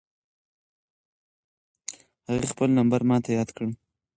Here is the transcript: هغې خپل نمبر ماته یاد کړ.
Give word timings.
هغې 2.27 2.45
خپل 2.51 2.69
نمبر 2.77 3.01
ماته 3.09 3.29
یاد 3.37 3.49
کړ. 3.57 3.65